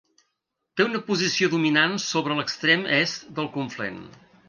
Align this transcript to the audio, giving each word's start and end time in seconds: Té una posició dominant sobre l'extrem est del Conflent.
Té 0.79 0.85
una 0.85 1.01
posició 1.09 1.51
dominant 1.53 1.95
sobre 2.07 2.41
l'extrem 2.41 2.85
est 3.01 3.33
del 3.39 3.55
Conflent. 3.61 4.05